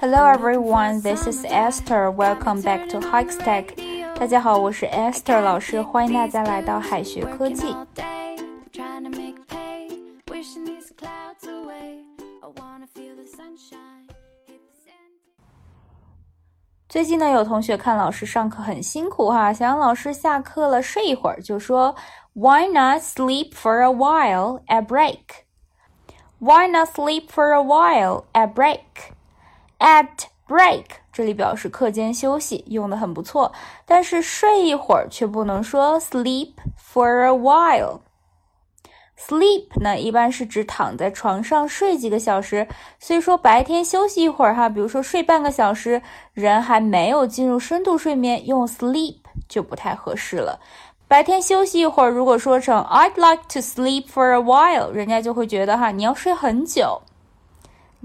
[0.00, 2.10] Hello everyone, this is Esther.
[2.10, 3.74] Welcome back to Hikestack.
[4.18, 7.74] 大家好，我是 Esther 老师，欢迎大家来到海学科技。
[16.88, 21.94] 最近呢，有同学看老师上课很辛苦哈，想让老师下课了睡一会儿，就说
[22.32, 25.44] Why not sleep for a while at break?
[26.38, 28.80] Why not sleep for a while at break?
[29.81, 33.51] At break 这里表示课间休息，用的很不错。
[33.83, 38.01] 但是睡一会儿却不能说 sleep for a while。
[39.17, 42.67] Sleep 呢，一般是指躺在床上睡几个小时，
[42.99, 46.01] 所以说白天休息一会儿哈，比如说睡半个小时，
[46.33, 50.59] 人还没有进入深度睡眠，用 sleep 就不太合适了。
[51.07, 57.01] 白天休息一会儿，如果说成 I'd like to sleep for a while，人家就会觉得哈，你要睡很久。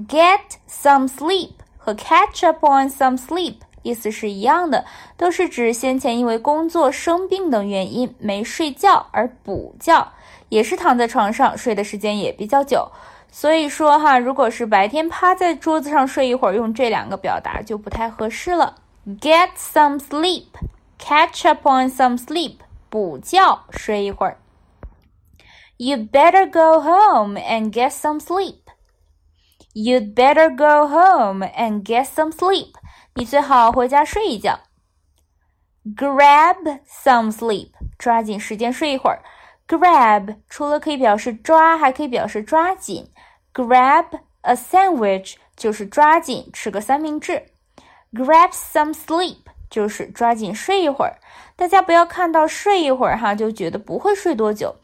[0.09, 1.53] Get some sleep
[1.87, 4.85] 和 catch up on some sleep 意思是一样的，
[5.17, 10.09] 都是指先前因为工作、生病等原因没睡觉而补觉。
[10.49, 12.91] 也是躺在床上睡的时间也比较久，
[13.31, 18.75] 所以说哈，如果是白天趴在桌子上睡一会儿，用这两个表达就不太合适了。
[19.21, 20.47] Get some sleep,
[20.99, 22.57] catch up on some sleep，
[22.89, 24.39] 补觉睡一会儿。
[25.77, 28.66] You better go home and get some sleep.
[29.76, 32.74] You'd better go home and get some sleep.
[33.16, 34.60] 你最好回家睡一觉。
[35.96, 39.24] Grab some sleep，抓紧时间睡一会儿。
[39.68, 43.10] Grab 除了可以表示抓，还可以表示抓紧。
[43.54, 44.06] Grab
[44.42, 47.46] a sandwich 就是抓紧吃个三明治。
[48.14, 49.38] Grab some sleep
[49.70, 51.18] 就是抓紧睡一会儿。
[51.56, 54.76] 大家不要看到睡一会儿哈就觉得不会睡多久。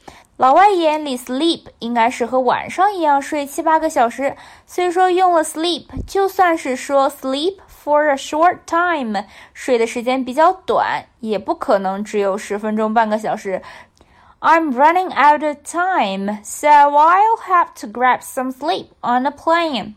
[0.42, 4.36] 老外眼里 sleep 应该是和晚上一样睡七八个小时，
[4.68, 13.64] 所以说用了 sleep，就算是说 sleep for a short time，睡的时间比较短，也不可能只有十分钟半个小时。
[14.40, 19.96] I'm running out of time, so I'll have to grab some sleep on a plane.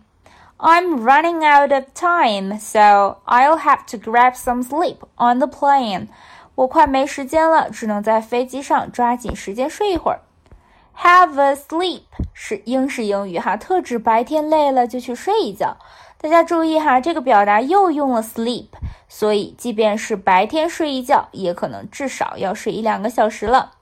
[0.56, 6.08] I'm running out of time, so I'll have to grab some sleep on the plane.
[6.54, 10.20] 我快没时间了，只能在飞机上抓紧时间睡一会儿。
[11.02, 12.02] Have a sleep
[12.34, 15.78] 是英式英语哈，特指白天累了就去睡一觉。
[16.18, 18.68] 大家注意哈，这个表达又用了 sleep，
[19.08, 23.72] 所以即便是白天睡一觉，也可能至少要睡一两个小时了。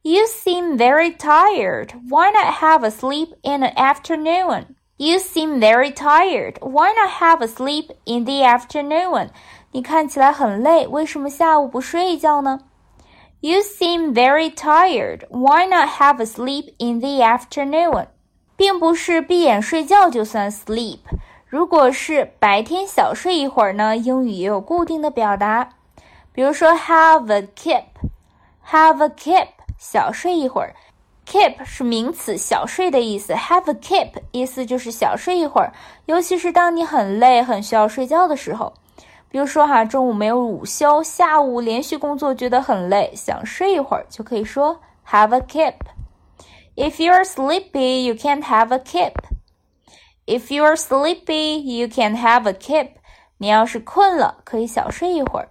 [0.00, 1.90] You seem very tired.
[2.08, 4.76] Why not have a sleep in the afternoon?
[4.96, 6.54] You seem very tired.
[6.60, 9.28] Why not have a sleep in the afternoon?
[9.72, 12.60] 你看起来很累，为什么下午不睡一觉呢
[13.41, 15.25] ？You seem very tired.
[15.29, 18.07] Why not have a sleep in the afternoon?
[18.55, 20.99] 并不是闭眼睡觉就算 sleep。
[21.47, 25.69] 如果是白天小睡一会儿呢，英语也有固定的表达，
[26.31, 27.85] 比如说 have a kip,
[28.65, 29.47] have a kip。
[29.77, 30.75] 小睡一会儿
[31.27, 33.33] ，keep 是名词，小睡的意思。
[33.33, 35.73] Have a keep 意思就是小睡一会儿，
[36.05, 38.73] 尤其是当你很累、很需要睡觉的时候。
[39.31, 45.75] 比如说哈，中午没有午休，下午连续工作觉得很累，想睡一会儿，就可以说 have a kip。
[46.75, 49.13] If you're sleepy, you can't have a kip.
[50.25, 52.89] If you're sleepy, you can't have a kip
[53.37, 55.49] 你要是困了，可以小睡一会儿。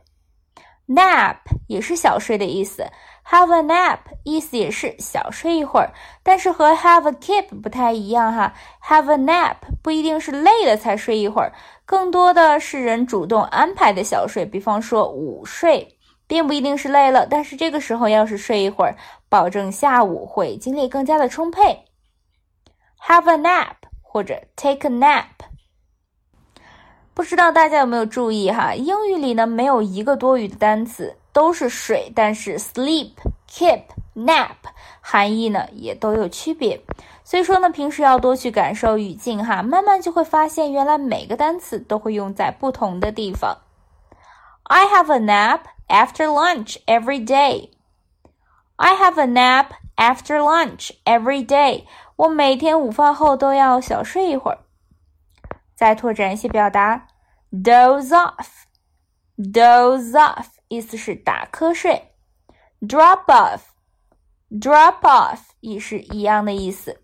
[0.87, 2.87] Nap 也是小睡的意思。
[3.31, 5.93] Have a nap 意思也是小睡一会儿，
[6.25, 8.55] 但是和 have a keep 不太一样哈。
[8.83, 11.53] Have a nap 不一定是累了才睡一会儿，
[11.87, 14.45] 更多的是人主动安排的小睡。
[14.45, 15.97] 比方说午睡，
[16.27, 18.97] 并不一定是累了，但是这个时候要是睡一会儿，
[19.29, 21.85] 保证下午会精力更加的充沛。
[23.07, 25.50] Have a nap 或者 take a nap。
[27.21, 28.75] 不知道大家有没有注意哈？
[28.75, 31.19] 英语里呢没有一个多余的单词。
[31.33, 33.11] 都是水，但是 sleep、
[33.47, 33.83] keep、
[34.17, 34.57] nap
[35.03, 36.81] 含义呢也都有区别。
[37.23, 43.59] 所以说呢，平时要多去感受语境哈，慢慢就会发现，原来每个单词都会用在不同的地方。
[44.63, 47.69] I have a nap after lunch every day.
[48.77, 51.85] I have a nap after lunch every day.
[52.17, 54.59] 我每天午饭后都要小睡一会儿。
[55.77, 57.07] 再拓展一些表达
[57.52, 60.48] ，doze off，doze off。
[60.68, 62.16] 意思是打瞌睡，
[62.82, 67.04] drop off，drop off 也是一样的意思，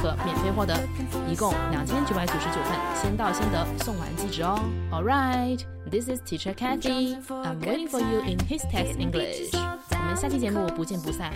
[0.00, 0.74] 可免费获得，
[1.28, 4.58] 一共两千九百九十九份，先到先得，送完即止哦。
[4.92, 5.60] All right,
[5.90, 7.16] this is Teacher Kathy.
[7.28, 9.50] I'm waiting for you in his text English.
[9.90, 11.32] 我们下期节目不见不散。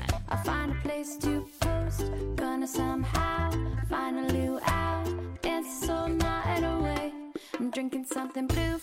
[7.72, 8.78] Drinking something blue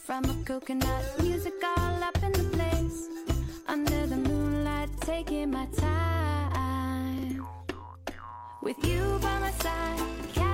[8.62, 10.49] With you by my side,